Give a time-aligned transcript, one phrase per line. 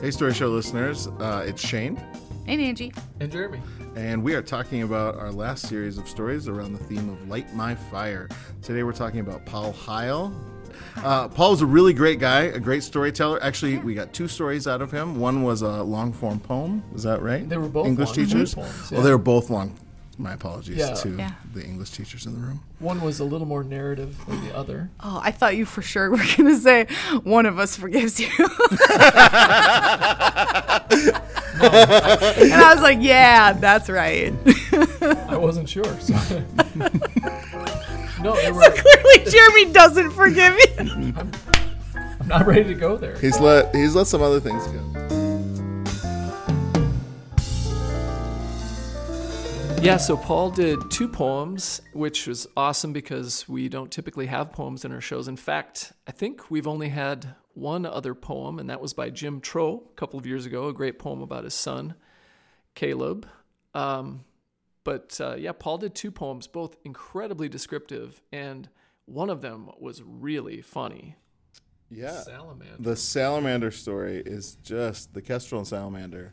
[0.00, 2.00] Hey, Story Show listeners, uh, it's Shane,
[2.46, 2.92] And Angie.
[3.20, 3.60] And Jeremy.
[3.96, 7.52] and we are talking about our last series of stories around the theme of Light
[7.54, 8.28] My Fire.
[8.62, 10.32] Today we're talking about Paul Heyl.
[10.96, 13.42] Uh, Paul was a really great guy, a great storyteller.
[13.42, 15.18] Actually, we got two stories out of him.
[15.18, 16.84] One was a long form poem.
[16.94, 17.48] Is that right?
[17.48, 18.54] They were both English long-form teachers.
[18.54, 19.76] poems, Well, they were both long.
[20.20, 20.94] My apologies Yeah.
[20.94, 21.30] to Yeah.
[21.54, 22.60] the English teachers in the room.
[22.80, 24.90] One was a little more narrative than the other.
[25.00, 26.86] Oh, I thought you for sure were going to say
[27.22, 28.26] one of us forgives you.
[28.38, 28.48] and
[32.52, 34.32] I was like, yeah, that's right.
[35.28, 35.84] I wasn't sure.
[36.00, 36.14] So.
[38.22, 41.14] no, they were, so clearly Jeremy doesn't forgive you.
[42.20, 43.16] I'm not ready to go there.
[43.18, 44.80] He's let he's let some other things go.
[49.80, 54.84] Yeah, so Paul did two poems, which was awesome because we don't typically have poems
[54.84, 55.28] in our shows.
[55.28, 59.40] In fact, I think we've only had one other poem, and that was by Jim
[59.40, 61.94] Tro a couple of years ago, a great poem about his son,
[62.74, 63.28] Caleb.
[63.72, 64.24] Um,
[64.84, 68.68] but uh, yeah, Paul did two poems, both incredibly descriptive, and
[69.06, 71.16] one of them was really funny.
[71.88, 72.20] Yeah.
[72.22, 72.76] Salamander.
[72.80, 76.30] The salamander story is just the kestrel and salamander.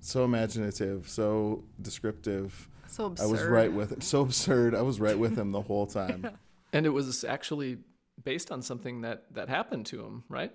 [0.00, 2.68] So imaginative, so descriptive.
[2.88, 4.00] So I was right with him.
[4.00, 4.74] So absurd.
[4.74, 6.30] I was right with him the whole time.
[6.72, 7.78] And it was actually
[8.24, 10.50] based on something that, that happened to him, right?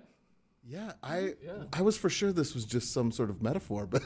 [0.68, 1.52] Yeah, I Yeah.
[1.72, 4.02] I was for sure this was just some sort of metaphor, but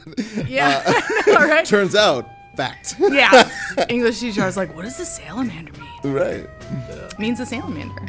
[0.46, 0.80] Yeah.
[0.86, 1.66] Uh, all right.
[1.66, 2.24] turns out
[2.56, 2.94] fact.
[3.00, 3.50] Yeah.
[3.88, 6.14] English teacher I was like, what does the salamander mean?
[6.14, 6.48] right.
[6.88, 8.00] It means the salamander.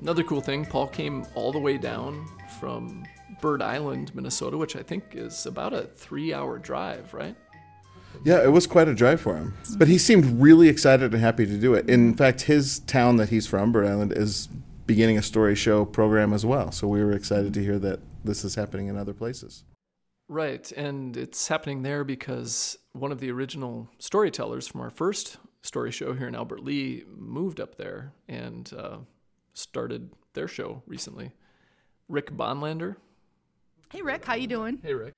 [0.00, 2.26] Another cool thing, Paul came all the way down
[2.60, 3.04] from
[3.40, 7.36] Bird Island, Minnesota, which I think is about a three hour drive, right?
[8.24, 9.54] Yeah, it was quite a drive for him.
[9.76, 11.88] But he seemed really excited and happy to do it.
[11.88, 14.48] In fact, his town that he's from, Bird Island, is
[14.86, 16.72] beginning a story show program as well.
[16.72, 19.64] So we were excited to hear that this is happening in other places.
[20.28, 20.70] Right.
[20.72, 26.14] And it's happening there because one of the original storytellers from our first story show
[26.14, 28.98] here in Albert Lea moved up there and uh,
[29.52, 31.32] started their show recently.
[32.08, 32.96] Rick Bonlander.
[33.90, 34.80] Hey Rick, how you doing?
[34.82, 35.14] Hey, Rick.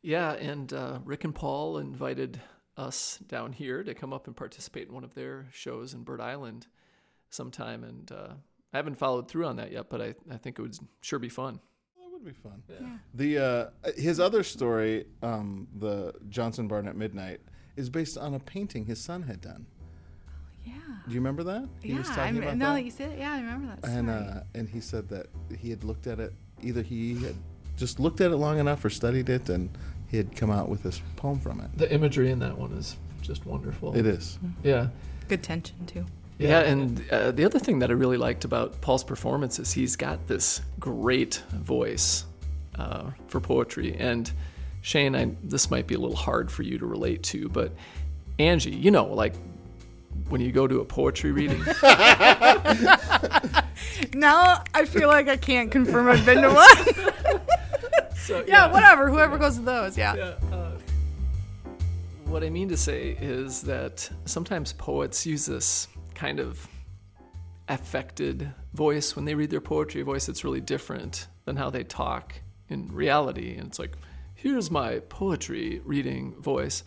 [0.00, 2.40] Yeah, and uh, Rick and Paul invited
[2.76, 6.20] us down here to come up and participate in one of their shows in Bird
[6.20, 6.68] Island
[7.30, 7.82] sometime.
[7.82, 8.34] And uh,
[8.72, 11.28] I haven't followed through on that yet, but I, I think it would sure be
[11.28, 11.58] fun.
[11.98, 12.62] That would be fun.
[13.14, 17.40] The uh, his other story, um, the Johnson Barn at Midnight,
[17.74, 19.66] is based on a painting his son had done.
[20.64, 20.74] Yeah.
[21.08, 21.68] Do you remember that?
[21.82, 21.98] He yeah.
[21.98, 22.74] was I talking about now that.
[22.76, 23.88] that you said it, yeah, I remember that.
[23.88, 24.20] and story.
[24.20, 25.26] uh, and he said that
[25.58, 26.32] he had looked at it.
[26.62, 27.34] Either he had
[27.76, 29.70] just looked at it long enough or studied it, and
[30.08, 31.70] he had come out with this poem from it.
[31.76, 33.96] The imagery in that one is just wonderful.
[33.96, 34.38] It is.
[34.62, 34.88] Yeah.
[35.28, 36.06] Good tension too.
[36.38, 39.96] Yeah, and uh, the other thing that I really liked about Paul's performance is he's
[39.96, 42.26] got this great voice
[42.78, 43.96] uh, for poetry.
[43.98, 44.30] And
[44.82, 47.72] Shane, I, this might be a little hard for you to relate to, but
[48.38, 49.34] Angie, you know, like
[50.28, 51.64] when you go to a poetry reading,
[54.12, 57.14] Now I feel like I can't confirm I've been to one.
[58.26, 59.08] so, yeah, whatever.
[59.08, 60.14] Whoever goes to those, yeah.
[60.14, 60.72] Yeah, uh,
[62.26, 66.66] what I mean to say is that sometimes poets use this kind of
[67.68, 71.84] affected voice when they read their poetry, a voice that's really different than how they
[71.84, 72.34] talk
[72.68, 73.56] in reality.
[73.56, 73.96] And it's like,
[74.34, 76.82] here's my poetry reading voice.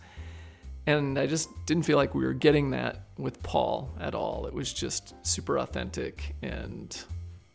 [0.86, 4.46] And I just didn't feel like we were getting that with Paul at all.
[4.46, 6.96] It was just super authentic and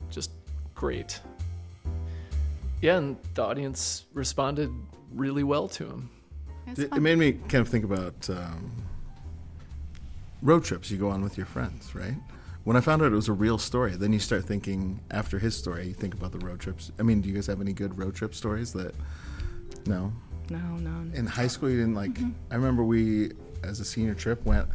[0.10, 0.32] just
[0.74, 1.20] great.
[2.86, 4.70] Yeah, and the audience responded
[5.12, 6.12] really well to him.
[6.68, 8.72] It's It, it made me kind of think about um,
[10.44, 12.14] road trips you go on with your friends, right?
[12.64, 15.58] When I found out it was a real story, then you start thinking after his
[15.58, 16.92] story, you think about the road trips.
[17.00, 18.94] I mean, do you guys have any good road trip stories that?
[19.88, 20.14] No.
[20.52, 21.12] no, no.
[21.16, 22.20] In high school, you didn't like.
[22.52, 23.32] I remember we,
[23.64, 24.68] as a senior trip, went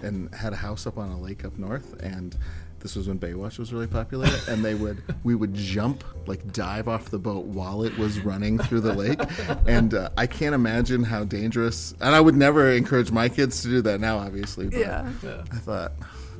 [0.00, 2.38] and had a house up on a lake up north, and
[2.80, 6.88] this was when Baywatch was really popular, and they would we would jump like dive
[6.88, 9.20] off the boat while it was running through the lake,
[9.66, 11.92] and uh, I can't imagine how dangerous.
[12.00, 14.66] And I would never encourage my kids to do that now, obviously.
[14.68, 15.10] But Yeah.
[15.22, 15.42] Yeah.
[15.52, 15.92] I thought.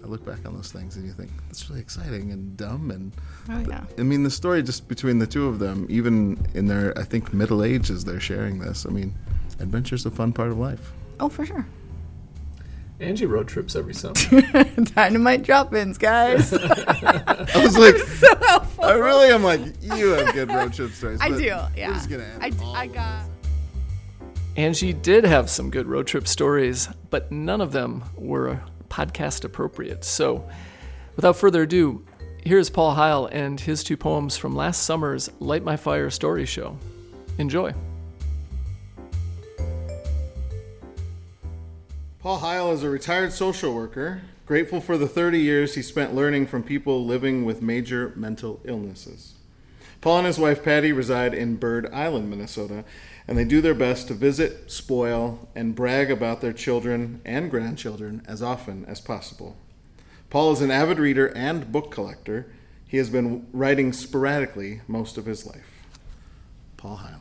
[0.03, 3.13] I look back on those things and you think that's really exciting and dumb and
[3.51, 3.85] Oh yeah.
[3.99, 7.35] I mean, the story just between the two of them, even in their, I think,
[7.35, 8.87] middle ages, they're sharing this.
[8.87, 9.15] I mean,
[9.59, 10.93] adventure's a fun part of life.
[11.21, 11.67] Oh, for sure.
[13.01, 14.15] Angie road trips every summer.
[14.95, 16.53] Dynamite drop-ins, guys.
[16.55, 18.29] I was like, so.
[18.83, 21.19] I really am like, you have good road trip stories.
[21.23, 21.45] I do.
[21.45, 21.93] Yeah.
[21.95, 23.25] just gonna end I, d- I got.
[24.57, 30.05] Angie did have some good road trip stories, but none of them were podcast appropriate.
[30.05, 30.49] So
[31.17, 32.03] Without further ado,
[32.45, 36.79] here's Paul Heyl and his two poems from last summer's Light My Fire story show.
[37.37, 37.75] Enjoy.
[42.21, 46.49] Paul Heyl is a retired social worker, grateful for the 30 years he spent learning
[46.49, 49.37] from people living with major mental illnesses.
[50.03, 52.85] Paul and his wife Patty reside in Bird Island, Minnesota,
[53.27, 58.21] and they do their best to visit, spoil, and brag about their children and grandchildren
[58.29, 59.57] as often as possible.
[60.29, 62.53] Paul is an avid reader and book collector.
[62.87, 65.87] He has been writing sporadically most of his life.
[66.77, 67.21] Paul Heyl.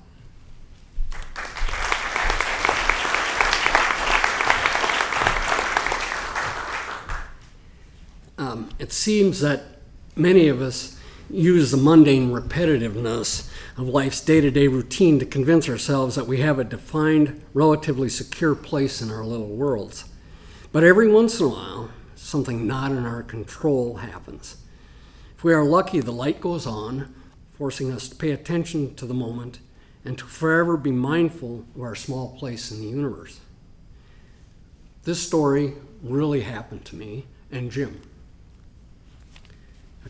[8.40, 9.62] Um, it seems that
[10.16, 10.98] many of us
[11.30, 16.38] use the mundane repetitiveness of life's day to day routine to convince ourselves that we
[16.38, 20.06] have a defined, relatively secure place in our little worlds.
[20.72, 24.58] But every once in a while, something not in our control happens.
[25.38, 27.14] If we are lucky, the light goes on,
[27.52, 29.60] forcing us to pay attention to the moment
[30.06, 33.40] and to forever be mindful of our small place in the universe.
[35.04, 38.02] This story really happened to me and Jim.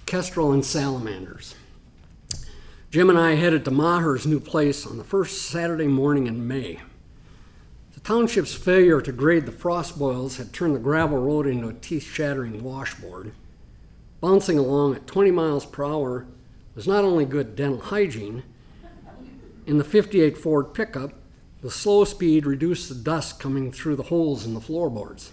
[0.10, 1.54] Kestrel and salamanders.
[2.90, 6.80] Jim and I headed to Maher's new place on the first Saturday morning in May.
[7.94, 11.74] The township's failure to grade the frost boils had turned the gravel road into a
[11.74, 13.34] teeth shattering washboard.
[14.20, 16.26] Bouncing along at 20 miles per hour
[16.74, 18.42] was not only good dental hygiene,
[19.68, 21.14] in the 58 Ford pickup,
[21.62, 25.32] the slow speed reduced the dust coming through the holes in the floorboards.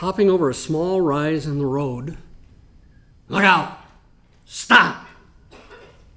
[0.00, 2.16] Popping over a small rise in the road,
[3.28, 3.80] look out!
[4.46, 5.04] Stop!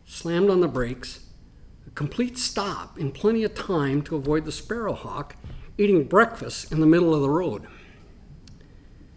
[0.06, 1.26] Slammed on the brakes
[1.86, 5.36] a complete stop in plenty of time to avoid the sparrowhawk
[5.78, 7.68] eating breakfast in the middle of the road.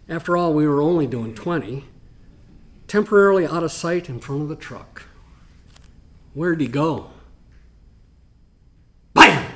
[0.09, 1.85] After all, we were only doing 20,
[2.89, 5.03] temporarily out of sight in front of the truck.
[6.33, 7.11] Where'd he go?
[9.13, 9.49] Bam!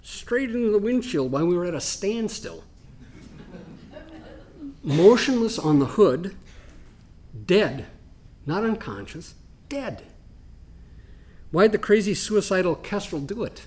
[0.00, 2.62] Straight into the windshield while we were at a standstill.
[4.84, 6.34] Motionless on the hood,
[7.46, 7.86] dead,
[8.46, 9.34] not unconscious,
[9.68, 10.02] dead.
[11.52, 13.64] Why'd the crazy suicidal kestrel do it?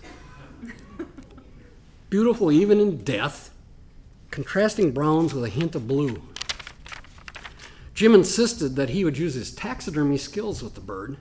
[2.09, 3.51] Beautiful even in death,
[4.29, 6.21] contrasting browns with a hint of blue.
[7.93, 11.15] Jim insisted that he would use his taxidermy skills with the bird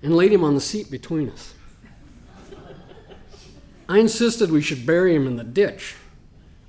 [0.00, 1.54] and laid him on the seat between us.
[3.88, 5.96] I insisted we should bury him in the ditch.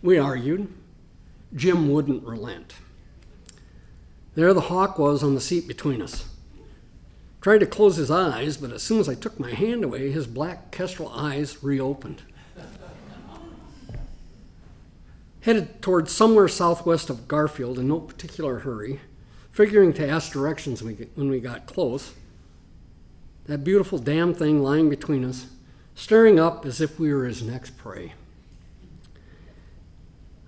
[0.02, 0.74] We argued.
[1.56, 2.74] Jim wouldn't relent.
[4.36, 6.28] There the hawk was on the seat between us.
[7.40, 10.28] Tried to close his eyes, but as soon as I took my hand away, his
[10.28, 12.24] black kestrel eyes reopened.
[15.42, 19.00] Headed towards somewhere southwest of Garfield in no particular hurry,
[19.52, 22.14] figuring to ask directions when we got close.
[23.46, 25.46] That beautiful damn thing lying between us,
[25.94, 28.14] staring up as if we were his next prey.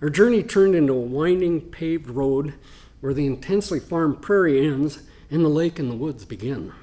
[0.02, 2.54] Our journey turned into a winding paved road
[3.00, 5.00] where the intensely farmed prairie ends
[5.30, 6.74] and the lake and the woods begin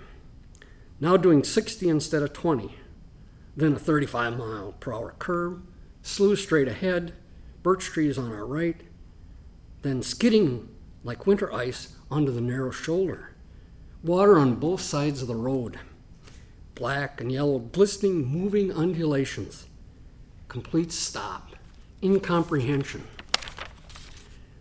[1.00, 2.74] now doing 60 instead of 20.
[3.56, 5.60] Then a 35 mile per hour curve,
[6.02, 7.12] slew straight ahead,
[7.62, 8.80] birch trees on our right,
[9.82, 10.68] then skidding
[11.02, 13.30] like winter ice onto the narrow shoulder.
[14.02, 15.78] Water on both sides of the road,
[16.74, 19.66] black and yellow, glistening, moving undulations.
[20.48, 21.50] Complete stop,
[22.04, 23.04] incomprehension.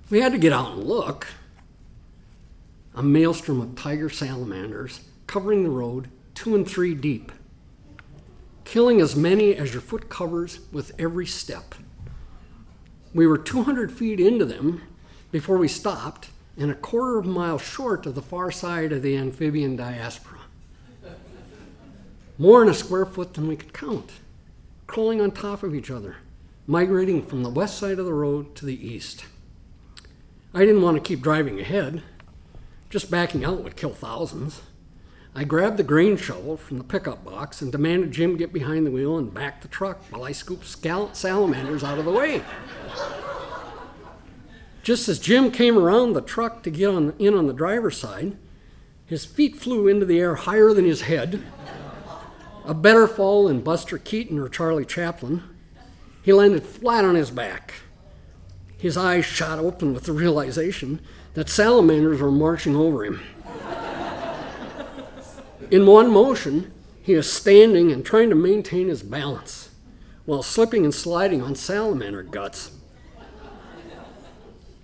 [0.09, 1.27] We had to get out and look.
[2.95, 7.31] A maelstrom of tiger salamanders covering the road two and three deep,
[8.65, 11.75] killing as many as your foot covers with every step.
[13.13, 14.81] We were 200 feet into them
[15.31, 19.01] before we stopped, and a quarter of a mile short of the far side of
[19.01, 20.39] the amphibian diaspora.
[22.37, 24.11] More in a square foot than we could count,
[24.87, 26.17] crawling on top of each other,
[26.65, 29.25] migrating from the west side of the road to the east.
[30.53, 32.03] I didn't want to keep driving ahead.
[32.89, 34.61] Just backing out would kill thousands.
[35.35, 38.91] I grabbed the grain shovel from the pickup box and demanded Jim get behind the
[38.91, 42.43] wheel and back the truck while I scooped scal- salamanders out of the way.
[44.83, 48.37] Just as Jim came around the truck to get on, in on the driver's side,
[49.05, 51.41] his feet flew into the air higher than his head.
[52.65, 55.43] A better fall than Buster Keaton or Charlie Chaplin.
[56.23, 57.73] He landed flat on his back.
[58.77, 61.01] His eyes shot open with the realization
[61.35, 63.21] that salamanders were marching over him.
[65.69, 69.69] In one motion, he is standing and trying to maintain his balance
[70.25, 72.71] while slipping and sliding on salamander guts.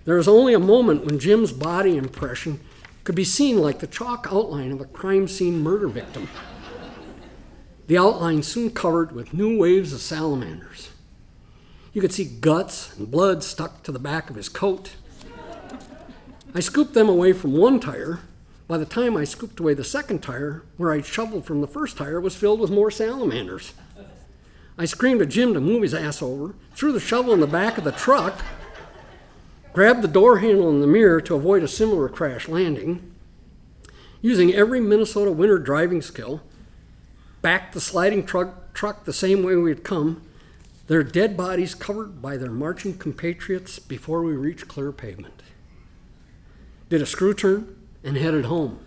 [0.04, 2.60] There is only a moment when Jim's body impression
[3.04, 6.28] could be seen like the chalk outline of a crime scene murder victim.
[7.86, 10.90] The outline soon covered with new waves of salamanders.
[11.92, 14.92] You could see guts and blood stuck to the back of his coat.
[16.54, 18.20] I scooped them away from one tire.
[18.68, 21.96] By the time I scooped away the second tire, where I'd shoveled from the first
[21.96, 23.72] tire was filled with more salamanders.
[24.78, 27.76] I screamed at Jim to move his ass over, threw the shovel in the back
[27.76, 28.40] of the truck,
[29.72, 33.12] grabbed the door handle in the mirror to avoid a similar crash landing.
[34.22, 36.40] Using every Minnesota winter driving skill,
[37.42, 40.22] backed the sliding truck, truck the same way we had come,
[40.90, 45.40] their dead bodies covered by their marching compatriots before we reached clear pavement.
[46.88, 48.80] Did a screw turn and headed home.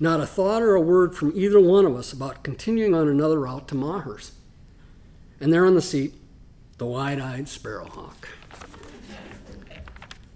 [0.00, 3.40] Not a thought or a word from either one of us about continuing on another
[3.40, 4.30] route to Mahers.
[5.38, 6.14] And there on the seat,
[6.78, 8.26] the wide eyed sparrowhawk.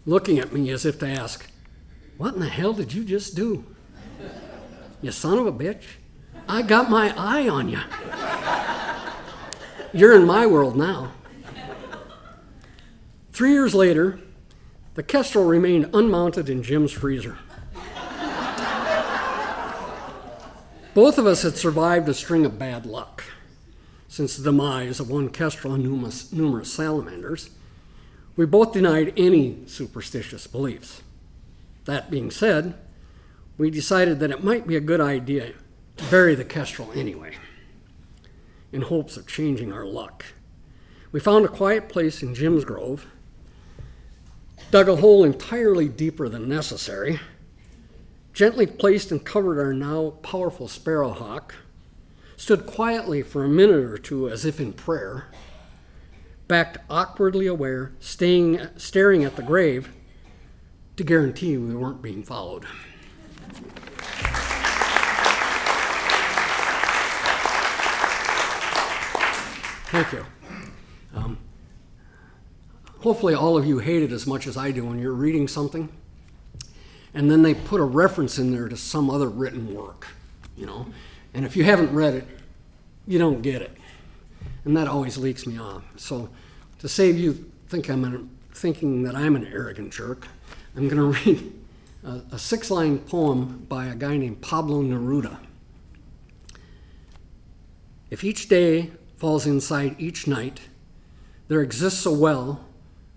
[0.05, 1.51] Looking at me as if to ask,
[2.19, 3.65] What in the hell did you just do?
[5.01, 5.85] You son of a bitch.
[6.47, 7.81] I got my eye on you.
[9.95, 11.13] You're in my world now.
[13.33, 14.19] Three years later,
[14.95, 17.39] the Kestrel remained unmounted in Jim's freezer.
[20.95, 23.25] Both of us had survived a string of bad luck
[24.09, 27.51] since the demise of one Kestrel and numerous, numerous salamanders.
[28.37, 31.03] We both denied any superstitious beliefs.
[31.87, 32.75] That being said,
[33.57, 35.53] we decided that it might be a good idea
[35.97, 37.37] to bury the Kestrel anyway,
[38.73, 40.25] in hopes of changing our luck.
[41.13, 43.07] We found a quiet place in Jim's Grove,
[44.71, 47.21] dug a hole entirely deeper than necessary,
[48.33, 51.55] gently placed and covered our now powerful sparrowhawk,
[52.37, 55.27] stood quietly for a minute or two as if in prayer,
[56.49, 59.91] backed awkwardly aware, staying, staring at the grave
[60.97, 62.65] to guarantee we weren't being followed.
[69.93, 70.25] Thank you.
[71.15, 71.37] Um,
[73.01, 75.91] hopefully, all of you hate it as much as I do when you're reading something,
[77.13, 80.07] and then they put a reference in there to some other written work,
[80.57, 80.87] you know.
[81.35, 82.27] And if you haven't read it,
[83.07, 83.77] you don't get it,
[84.65, 85.83] and that always leaks me off.
[85.97, 86.31] So,
[86.79, 90.27] to save you think I'm an, thinking that I'm an arrogant jerk,
[90.75, 91.53] I'm going to read
[92.03, 95.37] a, a six-line poem by a guy named Pablo Neruda.
[98.09, 98.91] If each day
[99.23, 100.63] falls inside each night,
[101.47, 102.65] there exists a well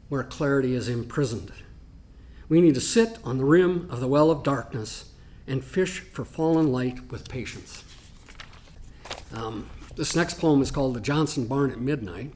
[0.07, 1.51] where clarity is imprisoned.
[2.47, 5.13] We need to sit on the rim of the well of darkness
[5.47, 7.83] and fish for fallen light with patience.
[9.33, 12.33] Um, this next poem is called The Johnson Barn at Midnight,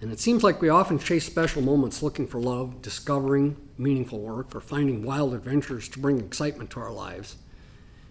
[0.00, 4.54] and it seems like we often chase special moments looking for love, discovering meaningful work,
[4.54, 7.34] or finding wild adventures to bring excitement to our lives.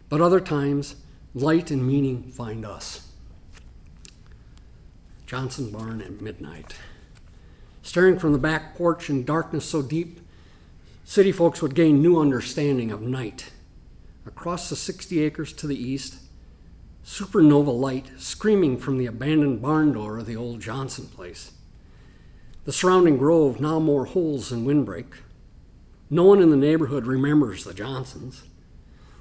[0.09, 0.97] But other times,
[1.33, 3.06] light and meaning find us.
[5.27, 6.77] Johnson Barn at midnight.
[7.81, 10.21] Staring from the back porch in darkness so deep,
[11.03, 13.51] city folks would gain new understanding of night.
[14.25, 16.19] Across the 60 acres to the east,
[17.05, 21.51] supernova light screaming from the abandoned barn door of the old Johnson place.
[22.63, 25.13] The surrounding grove now more holes than windbreak.
[26.09, 28.43] No one in the neighborhood remembers the Johnsons.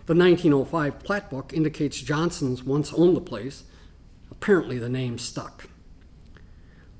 [0.06, 3.64] The 1905 plat book indicates Johnsons once owned the place.
[4.30, 5.68] Apparently, the name stuck.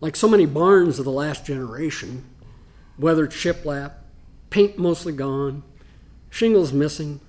[0.01, 2.25] Like so many barns of the last generation,
[2.99, 3.93] weathered shiplap,
[4.51, 5.63] paint mostly gone,
[6.29, 7.21] shingles missing,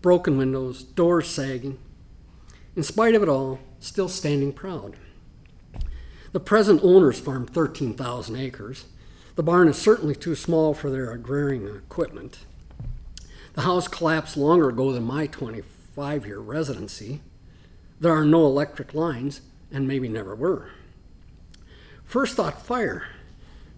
[0.00, 1.78] broken windows, doors sagging.
[2.76, 4.96] In spite of it all, still standing proud.
[6.32, 8.86] The present owners farm 13,000 acres.
[9.34, 12.40] The barn is certainly too small for their agrarian equipment.
[13.54, 17.22] The house collapsed longer ago than my 25 year residency.
[18.00, 19.40] There are no electric lines,
[19.72, 20.70] and maybe never were.
[22.04, 23.06] First thought fire,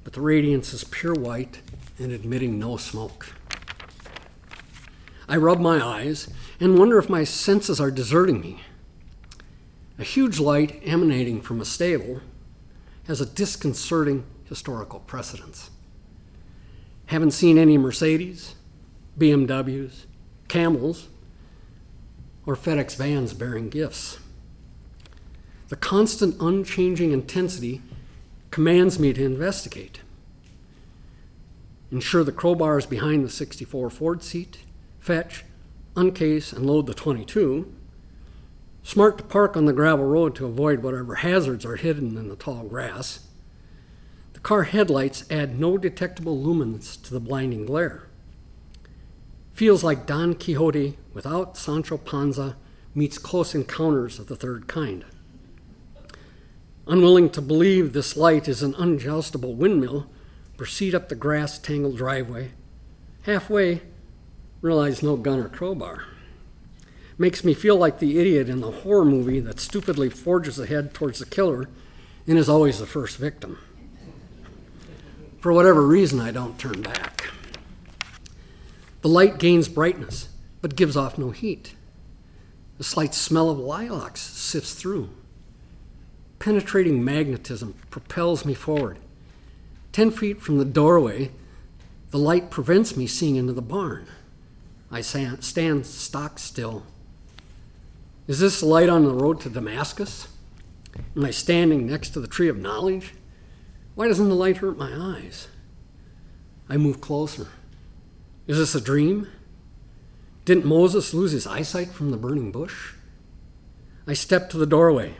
[0.04, 1.61] but the radiance is pure white
[1.99, 3.35] and admitting no smoke.
[5.28, 6.28] I rub my eyes
[6.61, 8.61] and wonder if my senses are deserting me.
[9.99, 12.21] A huge light emanating from a stable
[13.06, 15.71] has a disconcerting historical precedence.
[17.06, 18.54] Haven't seen any Mercedes,
[19.18, 20.04] BMWs,
[20.49, 21.09] Camels,
[22.45, 24.18] or FedEx vans bearing gifts.
[25.68, 27.83] The constant, unchanging intensity
[28.57, 30.01] commands me to investigate.
[31.93, 34.61] Ensure the crowbar is behind the 64 Ford seat,
[34.99, 35.45] fetch,
[35.95, 37.71] uncase, and load the 22.
[38.83, 42.35] Smart to park on the gravel road to avoid whatever hazards are hidden in the
[42.35, 43.29] tall grass.
[44.33, 48.09] The Car headlights add no detectable lumens to the blinding glare.
[49.53, 52.57] Feels like Don Quixote without Sancho Panza
[52.95, 55.05] meets close encounters of the third kind.
[56.88, 60.07] Unwilling to believe this light is an unadjustable windmill,
[60.57, 62.52] proceed up the grass tangled driveway.
[63.23, 63.83] Halfway,
[64.61, 66.05] realize no gun or crowbar.
[67.19, 71.19] Makes me feel like the idiot in the horror movie that stupidly forges ahead towards
[71.19, 71.69] the killer
[72.26, 73.59] and is always the first victim.
[75.40, 77.31] For whatever reason, I don't turn back.
[79.02, 80.28] The light gains brightness,
[80.61, 81.75] but gives off no heat.
[82.78, 85.09] The slight smell of lilacs sifts through.
[86.47, 88.99] Penetrating magnetism propels me forward.
[89.91, 91.33] Ten feet from the doorway,
[92.12, 94.07] the light prevents me seeing into the barn.
[94.88, 96.85] I stand stock still.
[98.29, 100.29] Is this light on the road to Damascus?
[101.17, 103.15] Am I standing next to the tree of knowledge?
[103.97, 105.49] Why doesn't the light hurt my eyes?
[106.69, 107.49] I move closer.
[108.47, 109.26] Is this a dream?
[110.45, 112.93] Didn't Moses lose his eyesight from the burning bush?
[114.07, 115.17] I step to the doorway.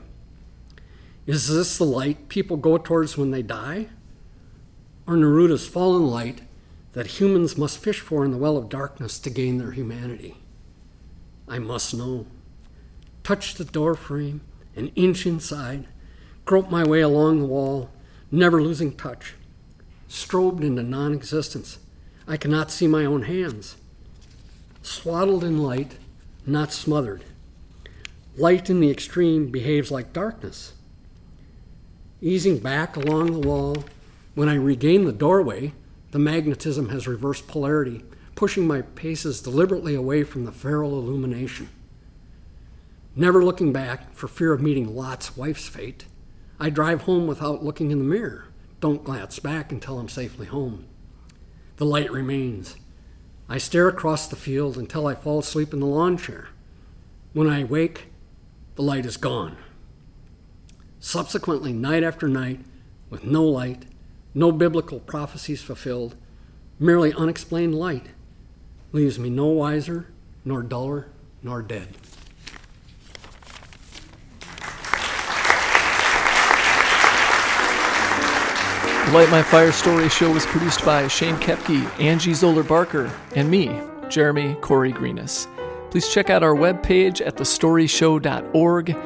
[1.27, 3.89] Is this the light people go towards when they die?
[5.07, 6.43] Or Neruda's fallen light
[6.93, 10.37] that humans must fish for in the well of darkness to gain their humanity?
[11.49, 12.27] I must know.
[13.23, 14.41] Touch the door frame,
[14.77, 15.87] an inch inside,
[16.45, 17.91] grope my way along the wall,
[18.31, 19.35] never losing touch.
[20.09, 21.79] Strobed into non existence.
[22.29, 23.77] I cannot see my own hands
[24.87, 25.99] swaddled in light,
[26.47, 27.25] not smothered.
[28.37, 30.75] Light in the extreme behaves like darkness.
[32.23, 33.85] Easing back along the wall,
[34.35, 35.73] when I regain the doorway,
[36.13, 38.05] the magnetism has reversed polarity,
[38.35, 41.69] pushing my paces deliberately away from the feral illumination.
[43.15, 46.07] Never looking back for fear of meeting Lot's wife's fate,
[46.59, 48.47] I drive home without looking in the mirror.
[48.81, 50.87] Don't glance back until I'm safely home.
[51.77, 52.77] The light remains,
[53.49, 56.49] I stare across the field until I fall asleep in the lawn chair.
[57.33, 58.07] When I wake,
[58.75, 59.57] the light is gone.
[61.01, 62.61] Subsequently, night after night,
[63.11, 63.85] with no light,
[64.35, 66.17] no biblical prophecies fulfilled,
[66.79, 68.07] merely unexplained light,
[68.93, 70.09] leaves me no wiser,
[70.45, 71.09] nor duller,
[71.43, 71.89] nor dead.
[79.13, 83.71] Light My Fire Story show was produced by Shane Kepke, Angie Zoller Barker, and me,
[84.09, 85.47] Jeremy Corey Greenis.
[85.91, 88.97] Please check out our webpage at thestoryshow.org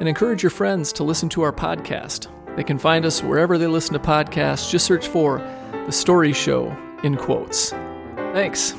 [0.00, 2.28] and encourage your friends to listen to our podcast.
[2.56, 4.70] They can find us wherever they listen to podcasts.
[4.70, 5.38] Just search for
[5.86, 7.70] The Story Show in quotes.
[8.32, 8.74] Thanks.